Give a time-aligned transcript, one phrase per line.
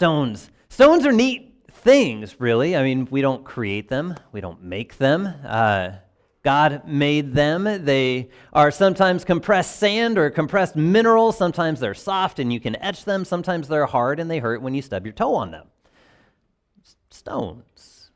[0.00, 0.50] Stones.
[0.70, 2.74] Stones are neat things, really.
[2.74, 5.26] I mean, we don't create them, we don't make them.
[5.44, 5.90] Uh,
[6.42, 7.64] God made them.
[7.84, 11.36] They are sometimes compressed sand or compressed minerals.
[11.36, 13.26] Sometimes they're soft and you can etch them.
[13.26, 15.66] Sometimes they're hard and they hurt when you stub your toe on them.
[17.10, 18.10] Stones.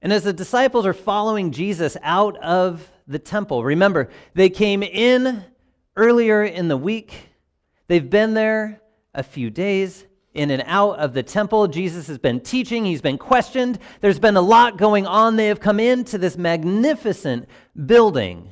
[0.00, 5.44] And as the disciples are following Jesus out of the temple, remember, they came in
[5.94, 7.28] earlier in the week.
[7.86, 8.80] They've been there
[9.12, 11.68] a few days in and out of the temple.
[11.68, 13.78] Jesus has been teaching, he's been questioned.
[14.00, 15.36] There's been a lot going on.
[15.36, 17.48] They have come into this magnificent
[17.86, 18.50] building,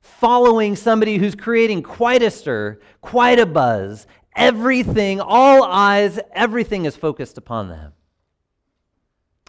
[0.00, 4.06] following somebody who's creating quite a stir, quite a buzz.
[4.36, 7.92] Everything, all eyes, everything is focused upon them.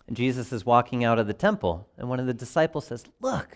[0.07, 3.55] And Jesus is walking out of the temple, and one of the disciples says, Look,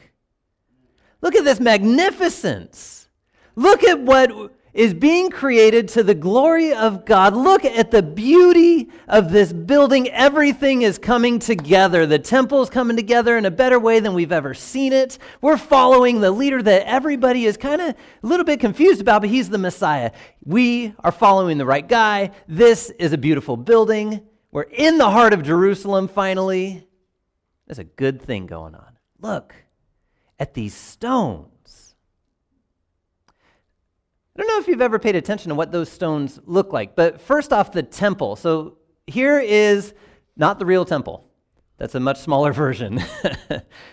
[1.22, 3.08] look at this magnificence.
[3.56, 7.36] Look at what is being created to the glory of God.
[7.36, 10.10] Look at the beauty of this building.
[10.10, 12.06] Everything is coming together.
[12.06, 15.20] The temple is coming together in a better way than we've ever seen it.
[15.42, 17.96] We're following the leader that everybody is kind of a
[18.28, 20.12] little bit confused about, but he's the Messiah.
[20.44, 22.32] We are following the right guy.
[22.48, 24.22] This is a beautiful building.
[24.52, 26.88] We're in the heart of Jerusalem finally.
[27.68, 28.98] There's a good thing going on.
[29.20, 29.56] Look
[30.40, 31.50] at these stones.
[34.36, 37.22] I don't know if you've ever paid attention to what those stones look like, but
[37.22, 38.36] first off, the temple.
[38.36, 39.94] So here is
[40.36, 41.30] not the real temple.
[41.78, 43.00] That's a much smaller version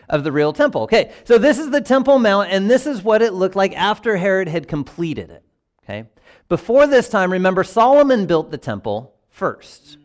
[0.08, 0.82] of the real temple.
[0.82, 4.16] Okay, so this is the Temple Mount, and this is what it looked like after
[4.16, 5.44] Herod had completed it.
[5.82, 6.08] Okay,
[6.48, 9.98] before this time, remember, Solomon built the temple first.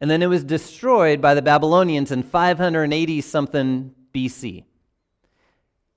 [0.00, 4.64] And then it was destroyed by the Babylonians in 580 something BC.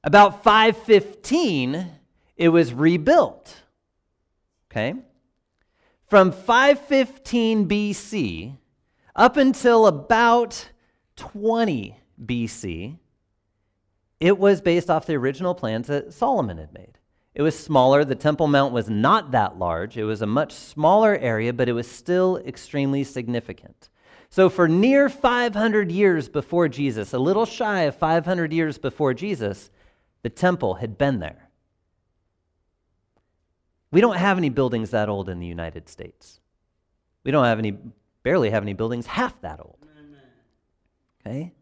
[0.04, 1.90] About 515,
[2.38, 3.62] it was rebuilt.
[4.72, 4.96] Okay?
[6.08, 8.58] From 515 BC
[9.16, 10.70] up until about
[11.16, 12.98] 20 BC,
[14.20, 16.98] it was based off the original plans that Solomon had made.
[17.36, 18.06] It was smaller.
[18.06, 19.98] The Temple Mount was not that large.
[19.98, 23.90] It was a much smaller area, but it was still extremely significant.
[24.30, 29.70] So, for near 500 years before Jesus, a little shy of 500 years before Jesus,
[30.22, 31.43] the temple had been there.
[33.94, 36.40] We don't have any buildings that old in the United States.
[37.24, 37.78] We don't have any,
[38.24, 39.78] barely have any buildings half that old.
[41.22, 41.54] Okay?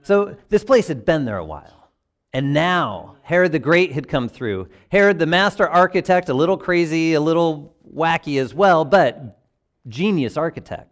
[0.00, 1.90] So this place had been there a while.
[2.32, 4.70] And now Herod the Great had come through.
[4.90, 9.38] Herod the master architect, a little crazy, a little wacky as well, but
[9.86, 10.89] genius architect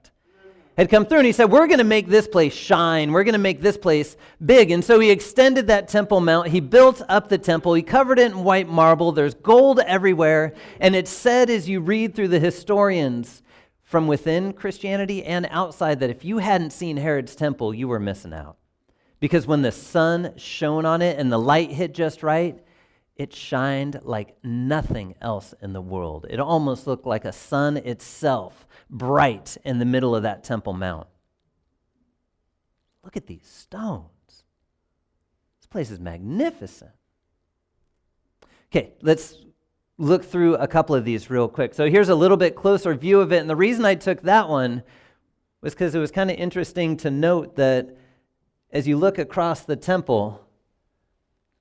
[0.78, 3.12] had come through and he said, We're going to make this place shine.
[3.12, 4.70] We're going to make this place big.
[4.70, 6.48] And so he extended that temple mount.
[6.48, 7.74] He built up the temple.
[7.74, 9.12] He covered it in white marble.
[9.12, 10.54] There's gold everywhere.
[10.80, 13.42] And it's said as you read through the historians
[13.82, 18.32] from within Christianity and outside that if you hadn't seen Herod's temple, you were missing
[18.32, 18.56] out.
[19.18, 22.62] Because when the sun shone on it and the light hit just right,
[23.18, 26.24] it shined like nothing else in the world.
[26.30, 31.08] It almost looked like a sun itself bright in the middle of that Temple Mount.
[33.02, 34.44] Look at these stones.
[35.58, 36.92] This place is magnificent.
[38.70, 39.36] Okay, let's
[39.98, 41.74] look through a couple of these real quick.
[41.74, 43.38] So here's a little bit closer view of it.
[43.38, 44.84] And the reason I took that one
[45.60, 47.96] was because it was kind of interesting to note that
[48.70, 50.46] as you look across the temple,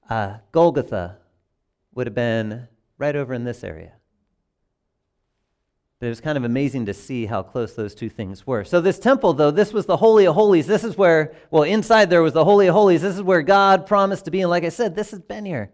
[0.07, 1.17] uh, Golgotha
[1.97, 2.67] would have been
[2.99, 3.93] right over in this area.
[5.99, 8.63] But it was kind of amazing to see how close those two things were.
[8.63, 10.67] So, this temple, though, this was the Holy of Holies.
[10.67, 13.01] This is where, well, inside there was the Holy of Holies.
[13.01, 14.41] This is where God promised to be.
[14.41, 15.71] And like I said, this has been here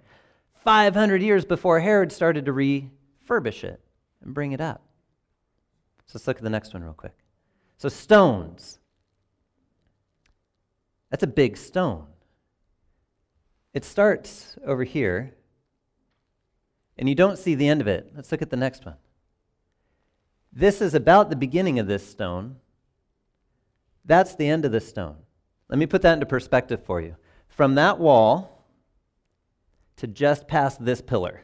[0.64, 3.82] 500 years before Herod started to refurbish it
[4.24, 4.82] and bring it up.
[6.06, 7.18] So, let's look at the next one real quick.
[7.78, 8.80] So, stones.
[11.10, 12.06] That's a big stone.
[13.74, 15.36] It starts over here,
[16.98, 18.12] and you don't see the end of it.
[18.16, 18.96] Let's look at the next one.
[20.52, 22.58] This is about the beginning of this stone.
[24.06, 25.18] That's the end of the stone.
[25.70, 27.16] Let me put that into perspective for you.
[27.48, 28.66] From that wall
[29.98, 31.44] to just past this pillar,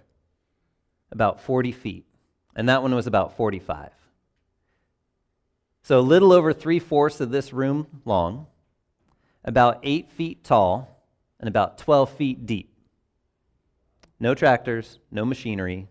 [1.12, 2.06] about 40 feet.
[2.56, 3.92] And that one was about 45.
[5.82, 8.48] So a little over three fourths of this room long,
[9.44, 11.04] about eight feet tall,
[11.40, 12.72] and about 12 feet deep.
[14.20, 15.88] No tractors, no machinery.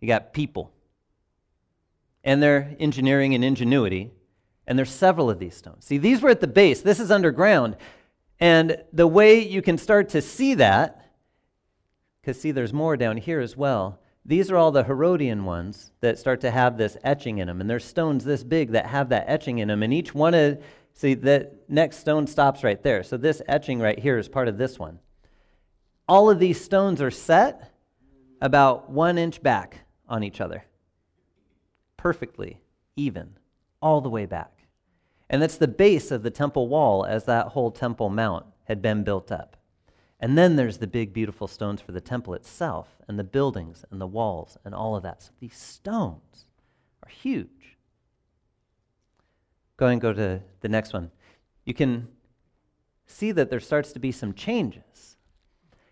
[0.00, 0.72] You got people
[2.24, 4.10] and their engineering and ingenuity.
[4.66, 5.84] And there's several of these stones.
[5.84, 6.80] See, these were at the base.
[6.80, 7.76] This is underground.
[8.40, 11.12] And the way you can start to see that,
[12.20, 14.00] because see, there's more down here as well.
[14.24, 17.60] these are all the Herodian ones that start to have this etching in them.
[17.60, 19.82] And there's stones this big that have that etching in them.
[19.82, 20.62] And each one of,
[20.94, 23.02] see, the next stone stops right there.
[23.02, 24.98] So this etching right here is part of this one.
[26.08, 27.72] All of these stones are set
[28.40, 30.64] about one inch back on each other,
[31.96, 32.60] perfectly
[32.96, 33.38] even,
[33.80, 34.66] all the way back.
[35.30, 39.02] And that's the base of the temple wall as that whole temple mount had been
[39.02, 39.56] built up.
[40.20, 44.00] And then there's the big, beautiful stones for the temple itself, and the buildings, and
[44.00, 45.22] the walls, and all of that.
[45.22, 46.46] So these stones
[47.02, 47.76] are huge.
[49.76, 51.10] Go and go to the next one.
[51.64, 52.08] You can
[53.06, 55.13] see that there starts to be some changes.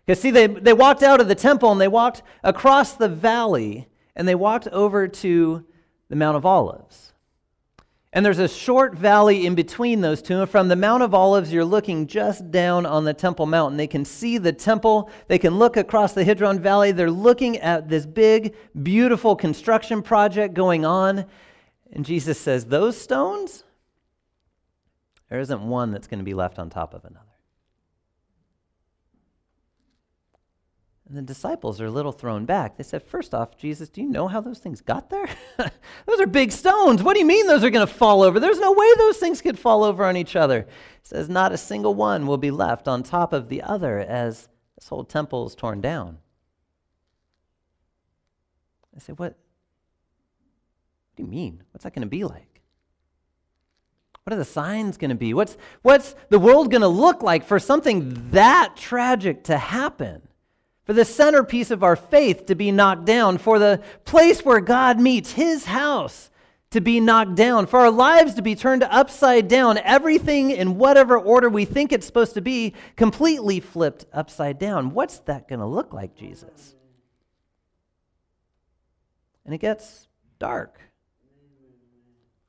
[0.05, 3.87] Because, see, they, they walked out of the temple and they walked across the valley
[4.15, 5.65] and they walked over to
[6.09, 7.13] the Mount of Olives.
[8.15, 10.41] And there's a short valley in between those two.
[10.41, 13.77] And from the Mount of Olives, you're looking just down on the Temple Mountain.
[13.77, 15.09] They can see the temple.
[15.27, 16.91] They can look across the Kidron Valley.
[16.91, 21.25] They're looking at this big, beautiful construction project going on.
[21.91, 23.63] And Jesus says, Those stones,
[25.29, 27.32] there isn't one that's going to be left on top of another.
[31.13, 32.75] And the disciples are a little thrown back.
[32.75, 35.27] They said, First off, Jesus, do you know how those things got there?
[36.07, 37.03] those are big stones.
[37.03, 38.39] What do you mean those are going to fall over?
[38.39, 40.61] There's no way those things could fall over on each other.
[40.63, 40.67] He
[41.03, 44.87] says, Not a single one will be left on top of the other as this
[44.87, 46.17] whole temple is torn down.
[48.95, 51.61] I said, What, what do you mean?
[51.73, 52.59] What's that going to be like?
[54.23, 55.35] What are the signs going to be?
[55.35, 60.23] What's, what's the world going to look like for something that tragic to happen?
[60.85, 64.99] For the centerpiece of our faith to be knocked down, for the place where God
[64.99, 66.29] meets, his house,
[66.71, 71.17] to be knocked down, for our lives to be turned upside down, everything in whatever
[71.17, 74.91] order we think it's supposed to be, completely flipped upside down.
[74.93, 76.75] What's that going to look like, Jesus?
[79.45, 80.07] And it gets
[80.39, 80.79] dark.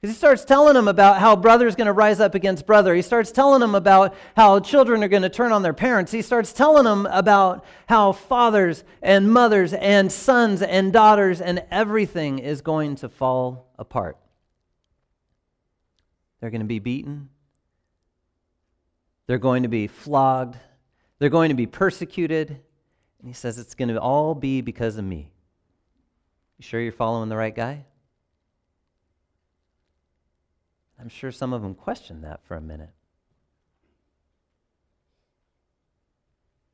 [0.04, 2.94] He starts telling them about how brother's going to rise up against brother.
[2.94, 6.12] He starts telling them about how children are going to turn on their parents.
[6.12, 12.38] He starts telling them about how fathers and mothers and sons and daughters and everything
[12.38, 14.18] is going to fall apart.
[16.38, 17.30] They're going to be beaten.
[19.26, 20.58] They're going to be flogged.
[21.18, 22.50] They're going to be persecuted.
[22.50, 25.30] And he says it's going to all be because of me.
[26.58, 27.86] You sure you're following the right guy?
[31.04, 32.88] I'm sure some of them questioned that for a minute.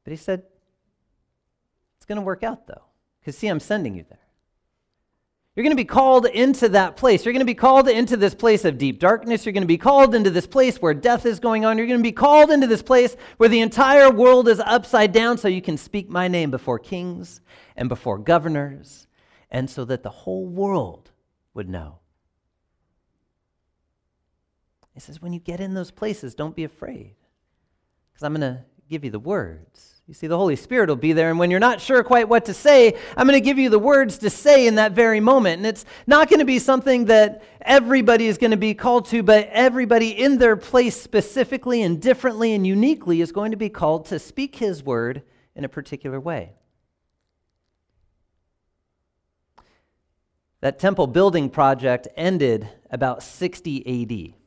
[0.04, 0.44] But he said,
[1.96, 2.84] It's going to work out, though.
[3.18, 4.20] Because, see, I'm sending you there.
[5.56, 7.24] You're going to be called into that place.
[7.24, 9.44] You're going to be called into this place of deep darkness.
[9.44, 11.76] You're going to be called into this place where death is going on.
[11.76, 15.38] You're going to be called into this place where the entire world is upside down
[15.38, 17.40] so you can speak my name before kings
[17.74, 19.08] and before governors,
[19.50, 21.10] and so that the whole world
[21.52, 21.99] would know
[24.94, 27.14] he says, when you get in those places, don't be afraid,
[28.12, 30.02] because I'm going to give you the words.
[30.06, 32.46] You see, the Holy Spirit will be there, and when you're not sure quite what
[32.46, 35.58] to say, I'm going to give you the words to say in that very moment.
[35.58, 39.22] And it's not going to be something that everybody is going to be called to,
[39.22, 44.06] but everybody in their place specifically and differently and uniquely is going to be called
[44.06, 45.22] to speak His word
[45.54, 46.54] in a particular way.
[50.60, 54.39] That temple building project ended about 60 AD.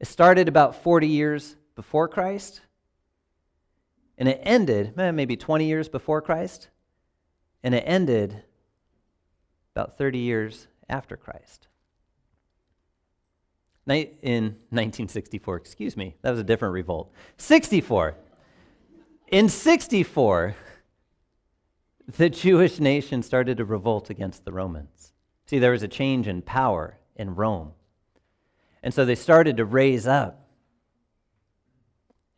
[0.00, 2.60] It started about 40 years before Christ,
[4.16, 6.68] and it ended eh, maybe 20 years before Christ,
[7.62, 8.42] and it ended
[9.74, 11.68] about 30 years after Christ.
[13.86, 17.10] In 1964, excuse me, that was a different revolt.
[17.38, 18.16] 64.
[19.28, 20.54] In 64,
[22.16, 25.12] the Jewish nation started to revolt against the Romans.
[25.46, 27.72] See, there was a change in power in Rome.
[28.82, 30.48] And so they started to raise up.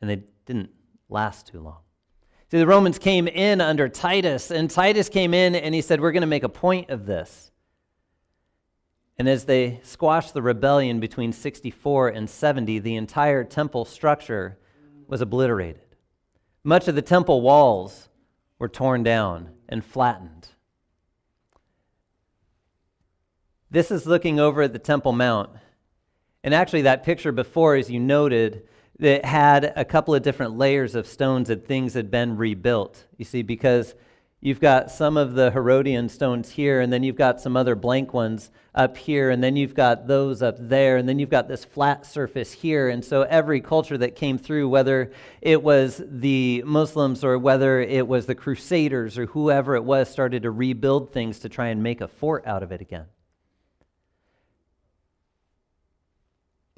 [0.01, 0.71] And they didn't
[1.09, 1.79] last too long.
[2.51, 6.13] See, the Romans came in under Titus, and Titus came in and he said, We're
[6.13, 7.53] going to make a point of this.
[9.19, 14.59] And as they squashed the rebellion between 64 and 70, the entire temple structure
[15.07, 15.97] was obliterated.
[16.65, 18.09] Much of the temple walls
[18.59, 20.49] were torn down and flattened.
[23.71, 25.51] This is looking over at the Temple Mount.
[26.43, 28.67] And actually, that picture before, as you noted,
[28.99, 33.05] that had a couple of different layers of stones that things had been rebuilt.
[33.17, 33.95] You see, because
[34.43, 38.15] You've got some of the Herodian stones here, and then you've got some other blank
[38.15, 41.67] ones up here, and then you've got those up there, and then you've got this
[41.67, 42.89] flat surface here.
[42.89, 48.09] And so every culture that came through, whether it was the Muslims or whether it
[48.09, 52.01] was the Crusaders or whoever it was, started to rebuild things to try and make
[52.01, 53.05] a fort out of it again.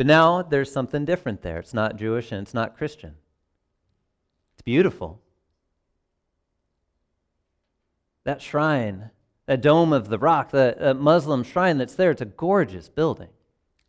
[0.03, 1.61] But now there's something different there.
[1.61, 3.15] It's not Jewish and it's not Christian.
[4.53, 5.21] It's beautiful.
[8.25, 9.11] That shrine,
[9.47, 13.29] that dome of the rock, the uh, Muslim shrine that's there, it's a gorgeous building.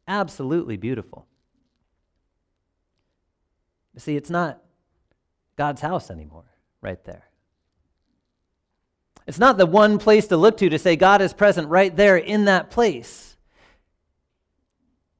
[0.08, 1.26] Absolutely beautiful.
[3.98, 4.62] See, it's not
[5.56, 6.46] God's house anymore,
[6.80, 7.28] right there.
[9.26, 12.18] It's not the one place to look to to say God is present right there
[12.18, 13.33] in that place.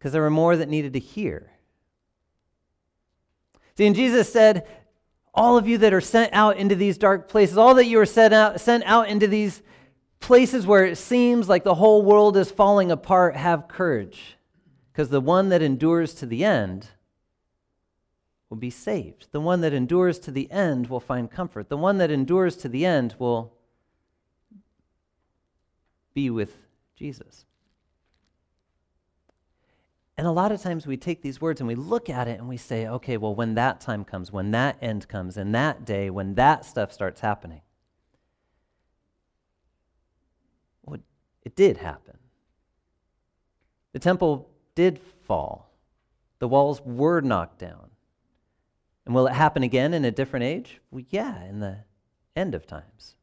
[0.04, 1.50] Because there were more that needed to hear.
[3.78, 4.68] See, and Jesus said,
[5.34, 8.06] all of you that are sent out into these dark places, all that you are
[8.06, 9.62] sent out, sent out into these
[10.20, 14.36] places where it seems like the whole world is falling apart, have courage.
[14.92, 16.90] Because the one that endures to the end
[18.50, 19.28] will be saved.
[19.32, 21.70] The one that endures to the end will find comfort.
[21.70, 23.54] The one that endures to the end will
[26.14, 26.58] be with
[26.94, 27.46] Jesus.
[30.18, 32.48] And a lot of times we take these words and we look at it and
[32.48, 36.10] we say, okay, well, when that time comes, when that end comes, and that day,
[36.10, 37.62] when that stuff starts happening.
[40.86, 41.00] Well,
[41.42, 42.18] it did happen.
[43.94, 45.72] The temple did fall,
[46.40, 47.90] the walls were knocked down.
[49.06, 50.80] And will it happen again in a different age?
[50.92, 51.80] Well, yeah, in the
[52.36, 53.16] end of times.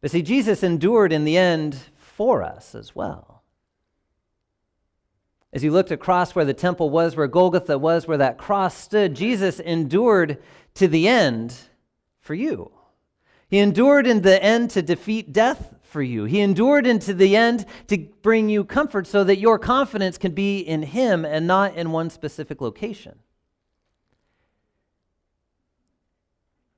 [0.00, 3.39] But see, Jesus endured in the end for us as well.
[5.52, 9.14] As you looked across where the temple was, where Golgotha was, where that cross stood,
[9.14, 10.38] Jesus endured
[10.74, 11.56] to the end
[12.20, 12.70] for you.
[13.48, 16.24] He endured in the end to defeat death for you.
[16.24, 20.60] He endured into the end to bring you comfort so that your confidence can be
[20.60, 23.18] in Him and not in one specific location.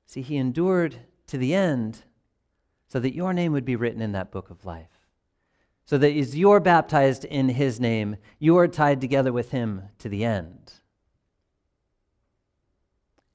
[0.07, 2.01] See, He endured to the end
[2.87, 5.02] so that your name would be written in that book of life
[5.85, 10.09] so that as you're baptized in his name, you are tied together with him to
[10.09, 10.73] the end.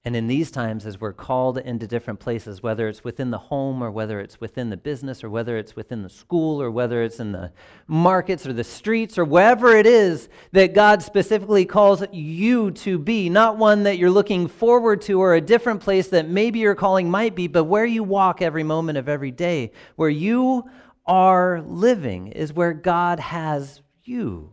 [0.08, 3.82] And in these times, as we're called into different places, whether it's within the home
[3.82, 7.20] or whether it's within the business or whether it's within the school or whether it's
[7.20, 7.52] in the
[7.88, 13.28] markets or the streets or wherever it is that God specifically calls you to be,
[13.28, 17.10] not one that you're looking forward to or a different place that maybe your calling
[17.10, 20.64] might be, but where you walk every moment of every day, where you
[21.08, 24.52] are living is where God has you.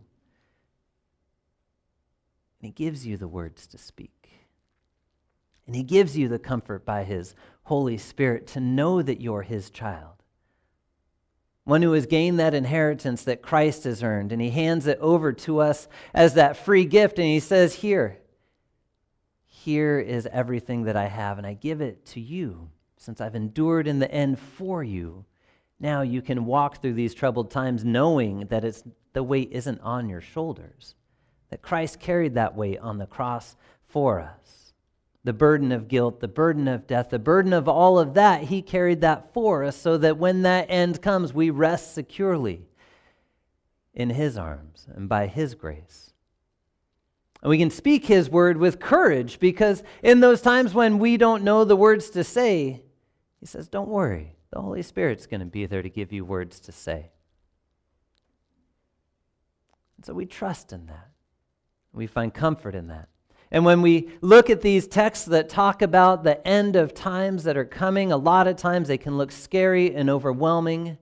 [2.58, 4.30] And He gives you the words to speak.
[5.66, 7.34] And He gives you the comfort by His
[7.64, 10.14] Holy Spirit to know that you're His child.
[11.64, 15.32] One who has gained that inheritance that Christ has earned, and He hands it over
[15.34, 18.18] to us as that free gift, and He says, Here,
[19.44, 23.86] here is everything that I have, and I give it to you, since I've endured
[23.86, 25.26] in the end for you
[25.78, 30.08] now you can walk through these troubled times knowing that it's, the weight isn't on
[30.08, 30.94] your shoulders,
[31.50, 34.72] that Christ carried that weight on the cross for us.
[35.24, 38.62] The burden of guilt, the burden of death, the burden of all of that, He
[38.62, 42.68] carried that for us so that when that end comes, we rest securely
[43.92, 46.12] in His arms and by His grace.
[47.42, 51.42] And we can speak His word with courage because in those times when we don't
[51.42, 52.82] know the words to say,
[53.40, 54.35] He says, Don't worry.
[54.52, 57.10] The Holy Spirit's going to be there to give you words to say.
[59.96, 61.08] And so we trust in that.
[61.92, 63.08] We find comfort in that.
[63.50, 67.56] And when we look at these texts that talk about the end of times that
[67.56, 70.98] are coming, a lot of times they can look scary and overwhelming.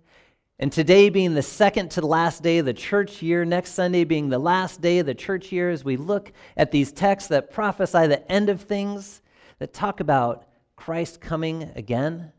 [0.59, 4.05] And today being the second to the last day of the church year, next Sunday
[4.05, 7.51] being the last day of the church year, as we look at these texts that
[7.51, 9.23] prophesy the end of things,
[9.59, 10.47] that talk about
[10.77, 12.33] Christ coming again,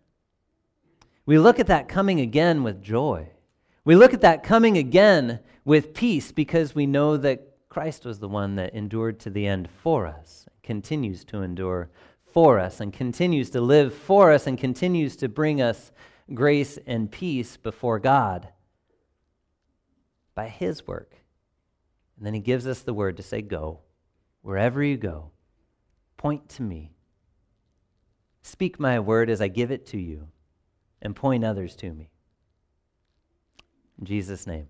[1.26, 3.30] we look at that coming again with joy.
[3.84, 8.30] We look at that coming again with peace because we know that Christ was the
[8.30, 11.90] one that endured to the end for us, continues to endure
[12.26, 15.92] for us, and continues to live for us, and continues to bring us
[16.34, 18.50] grace and peace before God
[20.36, 21.16] by His work.
[22.18, 23.80] And then He gives us the word to say, Go.
[24.42, 25.32] Wherever you go,
[26.18, 26.92] point to me.
[28.44, 30.28] Speak my word as I give it to you
[31.06, 32.10] and point others to me.
[34.00, 34.68] In Jesus' name,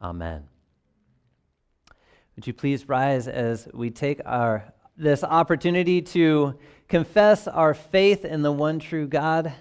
[0.00, 0.48] amen.
[2.34, 8.40] Would you please rise as we take our this opportunity to confess our faith in
[8.40, 9.52] the one true God?